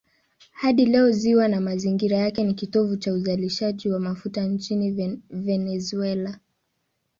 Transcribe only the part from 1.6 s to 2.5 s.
mazingira yake